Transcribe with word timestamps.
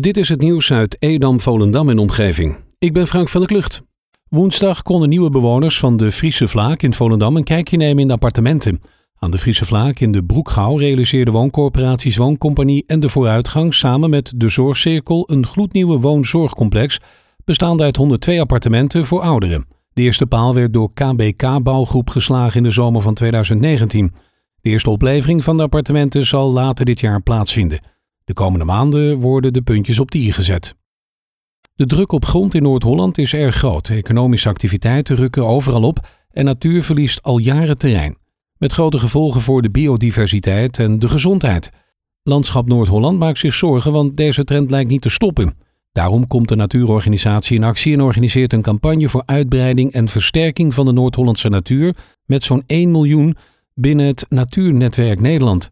Dit 0.00 0.16
is 0.16 0.28
het 0.28 0.40
nieuws 0.40 0.72
uit 0.72 0.96
Edam, 0.98 1.40
Volendam 1.40 1.88
en 1.88 1.98
omgeving. 1.98 2.56
Ik 2.78 2.92
ben 2.92 3.06
Frank 3.06 3.28
van 3.28 3.40
der 3.40 3.50
Klucht. 3.50 3.82
Woensdag 4.28 4.82
konden 4.82 5.08
nieuwe 5.08 5.30
bewoners 5.30 5.78
van 5.78 5.96
de 5.96 6.12
Friese 6.12 6.48
Vlaak 6.48 6.82
in 6.82 6.94
Volendam 6.94 7.36
een 7.36 7.44
kijkje 7.44 7.76
nemen 7.76 7.98
in 7.98 8.06
de 8.06 8.12
appartementen. 8.12 8.80
Aan 9.18 9.30
de 9.30 9.38
Friese 9.38 9.64
Vlaak 9.64 9.98
in 9.98 10.12
de 10.12 10.24
Broekgouw 10.24 10.76
realiseerde 10.76 11.30
wooncorporaties 11.30 12.16
Wooncompagnie 12.16 12.84
en 12.86 13.00
de 13.00 13.08
Vooruitgang 13.08 13.74
samen 13.74 14.10
met 14.10 14.32
de 14.36 14.48
Zorgcirkel 14.48 15.30
een 15.30 15.46
gloednieuwe 15.46 15.98
woonzorgcomplex 15.98 17.00
bestaande 17.44 17.82
uit 17.82 17.96
102 17.96 18.40
appartementen 18.40 19.06
voor 19.06 19.20
ouderen. 19.20 19.66
De 19.92 20.02
eerste 20.02 20.26
paal 20.26 20.54
werd 20.54 20.72
door 20.72 20.92
KBK 20.92 21.62
Bouwgroep 21.62 22.10
geslagen 22.10 22.56
in 22.56 22.62
de 22.62 22.70
zomer 22.70 23.02
van 23.02 23.14
2019. 23.14 24.12
De 24.60 24.70
eerste 24.70 24.90
oplevering 24.90 25.44
van 25.44 25.56
de 25.56 25.62
appartementen 25.62 26.26
zal 26.26 26.52
later 26.52 26.84
dit 26.84 27.00
jaar 27.00 27.22
plaatsvinden. 27.22 27.91
De 28.24 28.32
komende 28.32 28.64
maanden 28.64 29.20
worden 29.20 29.52
de 29.52 29.62
puntjes 29.62 29.98
op 29.98 30.10
de 30.10 30.18
i 30.18 30.32
gezet. 30.32 30.76
De 31.74 31.86
druk 31.86 32.12
op 32.12 32.24
grond 32.24 32.54
in 32.54 32.62
Noord-Holland 32.62 33.18
is 33.18 33.34
erg 33.34 33.56
groot. 33.56 33.88
Economische 33.88 34.48
activiteiten 34.48 35.16
rukken 35.16 35.46
overal 35.46 35.82
op 35.82 36.08
en 36.30 36.44
natuur 36.44 36.82
verliest 36.82 37.22
al 37.22 37.38
jaren 37.38 37.78
terrein. 37.78 38.16
Met 38.58 38.72
grote 38.72 38.98
gevolgen 38.98 39.40
voor 39.40 39.62
de 39.62 39.70
biodiversiteit 39.70 40.78
en 40.78 40.98
de 40.98 41.08
gezondheid. 41.08 41.70
Landschap 42.22 42.68
Noord-Holland 42.68 43.18
maakt 43.18 43.38
zich 43.38 43.54
zorgen, 43.54 43.92
want 43.92 44.16
deze 44.16 44.44
trend 44.44 44.70
lijkt 44.70 44.90
niet 44.90 45.02
te 45.02 45.08
stoppen. 45.08 45.54
Daarom 45.92 46.26
komt 46.26 46.48
de 46.48 46.56
natuurorganisatie 46.56 47.56
in 47.56 47.64
actie 47.64 47.92
en 47.92 48.00
organiseert 48.00 48.52
een 48.52 48.62
campagne 48.62 49.08
voor 49.08 49.22
uitbreiding 49.26 49.92
en 49.92 50.08
versterking 50.08 50.74
van 50.74 50.86
de 50.86 50.92
Noord-Hollandse 50.92 51.48
natuur 51.48 51.96
met 52.24 52.44
zo'n 52.44 52.62
1 52.66 52.90
miljoen 52.90 53.36
binnen 53.74 54.06
het 54.06 54.26
Natuurnetwerk 54.28 55.20
Nederland. 55.20 55.70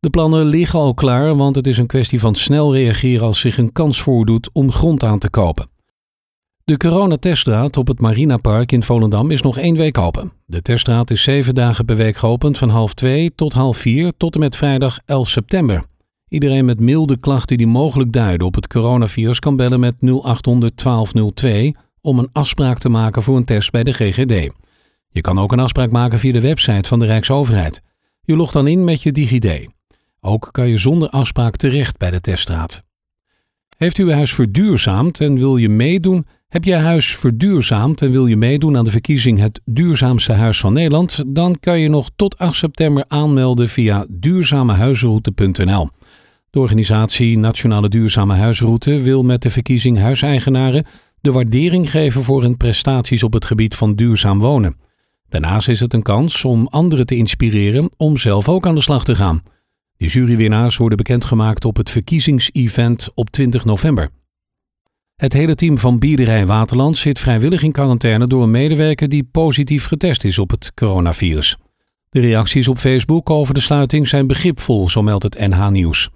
De 0.00 0.10
plannen 0.10 0.44
liggen 0.44 0.78
al 0.78 0.94
klaar, 0.94 1.36
want 1.36 1.56
het 1.56 1.66
is 1.66 1.78
een 1.78 1.86
kwestie 1.86 2.20
van 2.20 2.34
snel 2.34 2.74
reageren 2.74 3.26
als 3.26 3.40
zich 3.40 3.58
een 3.58 3.72
kans 3.72 4.02
voordoet 4.02 4.50
om 4.52 4.72
grond 4.72 5.04
aan 5.04 5.18
te 5.18 5.30
kopen. 5.30 5.68
De 6.64 6.76
coronateststraat 6.76 7.76
op 7.76 7.86
het 7.86 8.00
Marinapark 8.00 8.72
in 8.72 8.82
Volendam 8.82 9.30
is 9.30 9.42
nog 9.42 9.58
één 9.58 9.76
week 9.76 9.98
open. 9.98 10.32
De 10.46 10.62
teststraat 10.62 11.10
is 11.10 11.22
zeven 11.22 11.54
dagen 11.54 11.84
per 11.84 11.96
week 11.96 12.16
geopend 12.16 12.58
van 12.58 12.68
half 12.68 12.94
twee 12.94 13.34
tot 13.34 13.52
half 13.52 13.76
vier 13.76 14.12
tot 14.16 14.34
en 14.34 14.40
met 14.40 14.56
vrijdag 14.56 14.98
11 15.04 15.28
september. 15.28 15.84
Iedereen 16.28 16.64
met 16.64 16.80
milde 16.80 17.18
klachten 17.18 17.56
die 17.56 17.66
mogelijk 17.66 18.12
duiden 18.12 18.46
op 18.46 18.54
het 18.54 18.66
coronavirus 18.66 19.38
kan 19.38 19.56
bellen 19.56 19.80
met 19.80 19.94
0800 20.00 20.82
1202 20.82 21.76
om 22.00 22.18
een 22.18 22.28
afspraak 22.32 22.78
te 22.78 22.88
maken 22.88 23.22
voor 23.22 23.36
een 23.36 23.44
test 23.44 23.70
bij 23.70 23.82
de 23.82 23.92
GGD. 23.92 24.52
Je 25.08 25.20
kan 25.20 25.38
ook 25.38 25.52
een 25.52 25.60
afspraak 25.60 25.90
maken 25.90 26.18
via 26.18 26.32
de 26.32 26.40
website 26.40 26.88
van 26.88 26.98
de 26.98 27.06
Rijksoverheid. 27.06 27.82
Je 28.20 28.36
logt 28.36 28.52
dan 28.52 28.66
in 28.66 28.84
met 28.84 29.02
je 29.02 29.12
DigiD. 29.12 29.68
Ook 30.26 30.48
kan 30.52 30.68
je 30.68 30.76
zonder 30.76 31.08
afspraak 31.08 31.56
terecht 31.56 31.98
bij 31.98 32.10
de 32.10 32.20
teststraat. 32.20 32.82
Heeft 33.76 33.96
uw 33.96 34.10
huis 34.10 34.34
verduurzaamd 34.34 35.20
en 35.20 35.34
wil 35.34 35.56
je 35.56 35.68
meedoen? 35.68 36.26
Heb 36.48 36.64
je 36.64 36.74
huis 36.74 37.16
verduurzaamd 37.16 38.02
en 38.02 38.10
wil 38.10 38.26
je 38.26 38.36
meedoen 38.36 38.76
aan 38.76 38.84
de 38.84 38.90
verkiezing 38.90 39.38
Het 39.38 39.60
Duurzaamste 39.64 40.32
Huis 40.32 40.60
van 40.60 40.72
Nederland? 40.72 41.22
Dan 41.26 41.56
kan 41.60 41.80
je 41.80 41.88
nog 41.88 42.10
tot 42.16 42.38
8 42.38 42.56
september 42.56 43.04
aanmelden 43.08 43.68
via 43.68 44.06
duurzamehuizenroute.nl. 44.08 45.88
De 46.50 46.60
organisatie 46.60 47.38
Nationale 47.38 47.88
Duurzame 47.88 48.34
Huisroute 48.34 49.00
wil 49.00 49.22
met 49.22 49.42
de 49.42 49.50
verkiezing 49.50 49.98
huiseigenaren 49.98 50.86
de 51.20 51.32
waardering 51.32 51.90
geven 51.90 52.22
voor 52.22 52.42
hun 52.42 52.56
prestaties 52.56 53.22
op 53.22 53.32
het 53.32 53.44
gebied 53.44 53.74
van 53.74 53.94
duurzaam 53.94 54.38
wonen. 54.38 54.76
Daarnaast 55.28 55.68
is 55.68 55.80
het 55.80 55.94
een 55.94 56.02
kans 56.02 56.44
om 56.44 56.66
anderen 56.66 57.06
te 57.06 57.16
inspireren 57.16 57.90
om 57.96 58.16
zelf 58.16 58.48
ook 58.48 58.66
aan 58.66 58.74
de 58.74 58.80
slag 58.80 59.04
te 59.04 59.14
gaan. 59.14 59.42
De 59.96 60.06
jurywinnaars 60.06 60.76
worden 60.76 60.96
bekendgemaakt 60.96 61.64
op 61.64 61.76
het 61.76 61.90
verkiezingsevent 61.90 63.10
op 63.14 63.30
20 63.30 63.64
november. 63.64 64.10
Het 65.16 65.32
hele 65.32 65.54
team 65.54 65.78
van 65.78 65.98
Biederij 65.98 66.46
Waterland 66.46 66.96
zit 66.96 67.18
vrijwillig 67.18 67.62
in 67.62 67.72
quarantaine 67.72 68.26
door 68.26 68.42
een 68.42 68.50
medewerker 68.50 69.08
die 69.08 69.28
positief 69.30 69.86
getest 69.86 70.24
is 70.24 70.38
op 70.38 70.50
het 70.50 70.72
coronavirus. 70.74 71.56
De 72.08 72.20
reacties 72.20 72.68
op 72.68 72.78
Facebook 72.78 73.30
over 73.30 73.54
de 73.54 73.60
sluiting 73.60 74.08
zijn 74.08 74.26
begripvol, 74.26 74.88
zo 74.88 75.02
meldt 75.02 75.22
het 75.22 75.38
NH 75.38 75.68
Nieuws. 75.68 76.10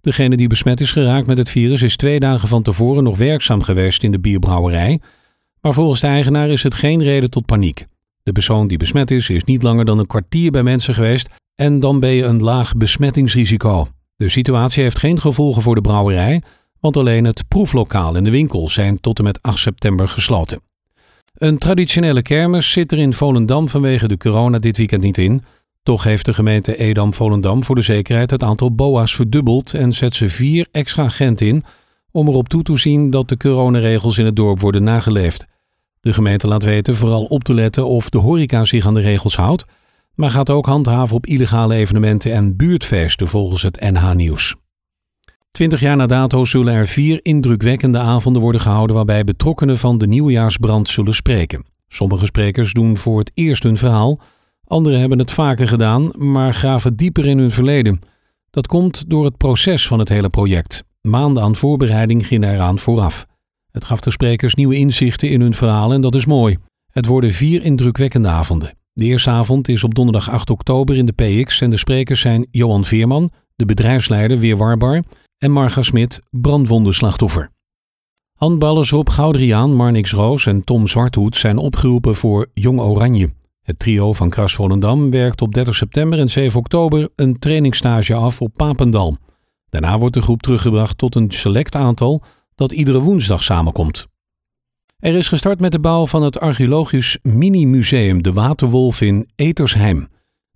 Degene 0.00 0.36
die 0.36 0.48
besmet 0.48 0.80
is 0.80 0.92
geraakt 0.92 1.26
met 1.26 1.38
het 1.38 1.50
virus 1.50 1.82
is 1.82 1.96
twee 1.96 2.18
dagen 2.18 2.48
van 2.48 2.62
tevoren 2.62 3.02
nog 3.02 3.16
werkzaam 3.16 3.62
geweest 3.62 4.02
in 4.02 4.10
de 4.10 4.20
bierbrouwerij, 4.20 5.00
maar 5.60 5.74
volgens 5.74 6.00
de 6.00 6.06
eigenaar 6.06 6.48
is 6.48 6.62
het 6.62 6.74
geen 6.74 7.02
reden 7.02 7.30
tot 7.30 7.46
paniek. 7.46 7.86
De 8.22 8.32
persoon 8.32 8.66
die 8.66 8.78
besmet 8.78 9.10
is, 9.10 9.30
is 9.30 9.44
niet 9.44 9.62
langer 9.62 9.84
dan 9.84 9.98
een 9.98 10.06
kwartier 10.06 10.50
bij 10.50 10.62
mensen 10.62 10.94
geweest 10.94 11.28
en 11.56 11.80
dan 11.80 12.00
ben 12.00 12.10
je 12.10 12.24
een 12.24 12.42
laag 12.42 12.76
besmettingsrisico. 12.76 13.88
De 14.16 14.28
situatie 14.28 14.82
heeft 14.82 14.98
geen 14.98 15.20
gevolgen 15.20 15.62
voor 15.62 15.74
de 15.74 15.80
brouwerij, 15.80 16.42
want 16.80 16.96
alleen 16.96 17.24
het 17.24 17.48
proeflokaal 17.48 18.16
en 18.16 18.24
de 18.24 18.30
winkel 18.30 18.68
zijn 18.68 19.00
tot 19.00 19.18
en 19.18 19.24
met 19.24 19.42
8 19.42 19.58
september 19.58 20.08
gesloten. 20.08 20.60
Een 21.34 21.58
traditionele 21.58 22.22
kermis 22.22 22.70
zit 22.70 22.92
er 22.92 22.98
in 22.98 23.14
Volendam 23.14 23.68
vanwege 23.68 24.08
de 24.08 24.16
corona 24.16 24.58
dit 24.58 24.76
weekend 24.76 25.02
niet 25.02 25.18
in. 25.18 25.42
Toch 25.82 26.04
heeft 26.04 26.24
de 26.24 26.34
gemeente 26.34 26.76
Edam-Volendam 26.76 27.64
voor 27.64 27.74
de 27.74 27.82
zekerheid 27.82 28.30
het 28.30 28.42
aantal 28.42 28.74
BOA's 28.74 29.14
verdubbeld 29.14 29.74
en 29.74 29.92
zet 29.92 30.14
ze 30.14 30.28
vier 30.28 30.66
extra 30.70 31.04
agenten 31.04 31.46
in 31.46 31.62
om 32.10 32.28
erop 32.28 32.48
toe 32.48 32.62
te 32.62 32.76
zien 32.76 33.10
dat 33.10 33.28
de 33.28 33.36
coronaregels 33.36 34.18
in 34.18 34.24
het 34.24 34.36
dorp 34.36 34.60
worden 34.60 34.82
nageleefd. 34.82 35.46
De 36.00 36.12
gemeente 36.12 36.46
laat 36.46 36.62
weten 36.62 36.96
vooral 36.96 37.24
op 37.24 37.44
te 37.44 37.54
letten 37.54 37.86
of 37.86 38.08
de 38.10 38.18
horeca 38.18 38.64
zich 38.64 38.86
aan 38.86 38.94
de 38.94 39.00
regels 39.00 39.36
houdt, 39.36 39.64
maar 40.16 40.30
gaat 40.30 40.50
ook 40.50 40.66
handhaven 40.66 41.16
op 41.16 41.26
illegale 41.26 41.74
evenementen 41.74 42.32
en 42.32 42.56
buurtfeesten 42.56 43.28
volgens 43.28 43.62
het 43.62 43.80
NH 43.80 44.12
Nieuws. 44.12 44.54
Twintig 45.50 45.80
jaar 45.80 45.96
na 45.96 46.06
dato 46.06 46.44
zullen 46.44 46.74
er 46.74 46.86
vier 46.86 47.18
indrukwekkende 47.22 47.98
avonden 47.98 48.42
worden 48.42 48.60
gehouden 48.60 48.96
waarbij 48.96 49.24
betrokkenen 49.24 49.78
van 49.78 49.98
de 49.98 50.06
nieuwjaarsbrand 50.06 50.88
zullen 50.88 51.14
spreken. 51.14 51.64
Sommige 51.88 52.26
sprekers 52.26 52.72
doen 52.72 52.96
voor 52.96 53.18
het 53.18 53.30
eerst 53.34 53.62
hun 53.62 53.76
verhaal, 53.76 54.20
anderen 54.64 55.00
hebben 55.00 55.18
het 55.18 55.30
vaker 55.30 55.68
gedaan, 55.68 56.10
maar 56.14 56.54
graven 56.54 56.96
dieper 56.96 57.26
in 57.26 57.38
hun 57.38 57.50
verleden. 57.50 58.00
Dat 58.50 58.66
komt 58.66 59.10
door 59.10 59.24
het 59.24 59.36
proces 59.36 59.86
van 59.86 59.98
het 59.98 60.08
hele 60.08 60.30
project. 60.30 60.84
Maanden 61.00 61.42
aan 61.42 61.56
voorbereiding 61.56 62.26
gingen 62.26 62.52
eraan 62.52 62.78
vooraf. 62.78 63.26
Het 63.70 63.84
gaf 63.84 64.00
de 64.00 64.10
sprekers 64.10 64.54
nieuwe 64.54 64.76
inzichten 64.76 65.30
in 65.30 65.40
hun 65.40 65.54
verhaal 65.54 65.92
en 65.92 66.00
dat 66.00 66.14
is 66.14 66.26
mooi. 66.26 66.56
Het 66.90 67.06
worden 67.06 67.32
vier 67.32 67.62
indrukwekkende 67.62 68.28
avonden. 68.28 68.75
De 68.98 69.04
eerste 69.04 69.30
avond 69.30 69.68
is 69.68 69.84
op 69.84 69.94
donderdag 69.94 70.30
8 70.30 70.50
oktober 70.50 70.96
in 70.96 71.06
de 71.06 71.12
PX 71.12 71.60
en 71.60 71.70
de 71.70 71.76
sprekers 71.76 72.20
zijn 72.20 72.46
Johan 72.50 72.84
Veerman, 72.84 73.30
de 73.56 73.64
bedrijfsleider 73.64 74.38
Weer 74.38 74.56
Warbar 74.56 75.02
en 75.38 75.50
Marga 75.50 75.82
Smit, 75.82 76.20
brandwondenslachtoffer. 76.30 77.50
Handballers 78.34 78.90
Rob 78.90 79.08
Goudriaan, 79.08 79.74
Marnix 79.74 80.12
Roos 80.12 80.46
en 80.46 80.64
Tom 80.64 80.86
Zwarthoed 80.86 81.36
zijn 81.36 81.58
opgeroepen 81.58 82.16
voor 82.16 82.46
Jong 82.54 82.80
Oranje. 82.80 83.30
Het 83.62 83.78
trio 83.78 84.12
van 84.12 84.30
Kras 84.30 84.54
Volendam 84.54 85.10
werkt 85.10 85.42
op 85.42 85.54
30 85.54 85.74
september 85.74 86.18
en 86.18 86.30
7 86.30 86.58
oktober 86.58 87.08
een 87.16 87.38
trainingsstage 87.38 88.14
af 88.14 88.40
op 88.40 88.52
Papendal. 88.54 89.16
Daarna 89.68 89.98
wordt 89.98 90.14
de 90.14 90.22
groep 90.22 90.42
teruggebracht 90.42 90.98
tot 90.98 91.14
een 91.14 91.30
select 91.30 91.74
aantal 91.74 92.22
dat 92.54 92.72
iedere 92.72 93.00
woensdag 93.00 93.42
samenkomt. 93.42 94.06
Er 94.96 95.14
is 95.14 95.28
gestart 95.28 95.60
met 95.60 95.72
de 95.72 95.78
bouw 95.78 96.06
van 96.06 96.22
het 96.22 96.40
archeologisch 96.40 97.18
mini-museum 97.22 98.22
De 98.22 98.32
Waterwolf 98.32 99.00
in 99.00 99.28
Etersheim. 99.34 100.06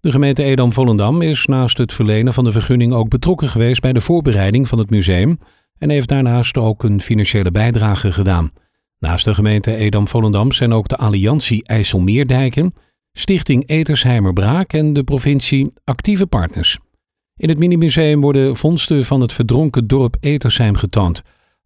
De 0.00 0.10
gemeente 0.10 0.42
Edam-Volendam 0.42 1.22
is 1.22 1.46
naast 1.46 1.78
het 1.78 1.92
verlenen 1.92 2.34
van 2.34 2.44
de 2.44 2.52
vergunning 2.52 2.92
ook 2.92 3.08
betrokken 3.08 3.48
geweest 3.48 3.80
bij 3.80 3.92
de 3.92 4.00
voorbereiding 4.00 4.68
van 4.68 4.78
het 4.78 4.90
museum 4.90 5.38
en 5.78 5.90
heeft 5.90 6.08
daarnaast 6.08 6.56
ook 6.56 6.82
een 6.82 7.00
financiële 7.00 7.50
bijdrage 7.50 8.12
gedaan. 8.12 8.52
Naast 8.98 9.24
de 9.24 9.34
gemeente 9.34 9.76
Edam-Volendam 9.76 10.52
zijn 10.52 10.72
ook 10.72 10.88
de 10.88 10.96
Alliantie 10.96 11.64
IJsselmeerdijken, 11.64 12.74
Stichting 13.12 13.68
Etersheimer 13.68 14.32
Braak 14.32 14.72
en 14.72 14.92
de 14.92 15.04
provincie 15.04 15.72
actieve 15.84 16.26
partners. 16.26 16.78
In 17.36 17.48
het 17.48 17.58
minimuseum 17.58 18.20
worden 18.20 18.56
vondsten 18.56 19.04
van 19.04 19.20
het 19.20 19.32
verdronken 19.32 19.86
dorp 19.86 20.16
Etersheim 20.20 20.74
getoond. 20.74 21.22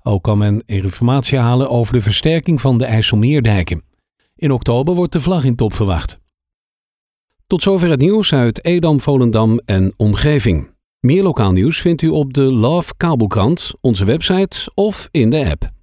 Ook 0.07 0.23
kan 0.23 0.39
men 0.39 0.63
informatie 0.67 1.39
halen 1.39 1.71
over 1.71 1.93
de 1.93 2.03
versterking 2.03 2.61
van 2.61 2.79
de 2.79 2.85
IJsselmeerdijken. 2.85 3.83
In 4.37 4.53
oktober 4.53 4.95
wordt 4.95 5.13
de 5.13 5.21
vlag 5.21 5.45
in 5.45 5.55
top 5.55 5.75
verwacht. 5.75 6.19
Tot 7.47 7.63
zover 7.63 7.91
het 7.91 8.01
nieuws 8.01 8.33
uit 8.33 8.65
Edam, 8.65 9.01
Volendam 9.01 9.59
en 9.65 9.95
omgeving. 9.97 10.71
Meer 11.01 11.23
lokaal 11.23 11.53
nieuws 11.53 11.81
vindt 11.81 12.03
u 12.03 12.09
op 12.09 12.33
de 12.33 12.43
Love 12.43 12.95
Kabelkrant, 12.97 13.73
onze 13.81 14.05
website 14.05 14.71
of 14.75 15.09
in 15.11 15.31
de 15.31 15.51
app. 15.51 15.74